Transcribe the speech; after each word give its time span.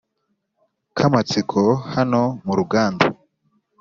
kamatsiko 0.97 1.61
hano 1.93 2.21
muruganda 2.45 3.05